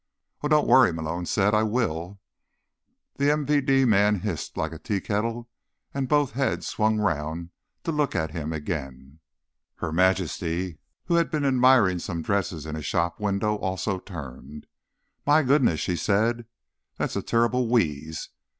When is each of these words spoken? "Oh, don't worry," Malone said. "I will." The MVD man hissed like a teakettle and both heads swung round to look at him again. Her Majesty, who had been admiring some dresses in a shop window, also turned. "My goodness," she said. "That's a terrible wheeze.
"Oh, 0.41 0.47
don't 0.47 0.65
worry," 0.65 0.91
Malone 0.91 1.27
said. 1.27 1.53
"I 1.53 1.61
will." 1.61 2.19
The 3.17 3.25
MVD 3.25 3.87
man 3.87 4.21
hissed 4.21 4.57
like 4.57 4.71
a 4.73 4.79
teakettle 4.79 5.47
and 5.93 6.09
both 6.09 6.31
heads 6.31 6.65
swung 6.65 6.97
round 6.97 7.51
to 7.83 7.91
look 7.91 8.15
at 8.15 8.31
him 8.31 8.51
again. 8.51 9.19
Her 9.75 9.91
Majesty, 9.91 10.79
who 11.05 11.13
had 11.13 11.29
been 11.29 11.45
admiring 11.45 11.99
some 11.99 12.23
dresses 12.23 12.65
in 12.65 12.75
a 12.75 12.81
shop 12.81 13.19
window, 13.19 13.57
also 13.57 13.99
turned. 13.99 14.65
"My 15.27 15.43
goodness," 15.43 15.79
she 15.79 15.95
said. 15.95 16.47
"That's 16.97 17.15
a 17.15 17.21
terrible 17.21 17.67
wheeze. 17.67 18.29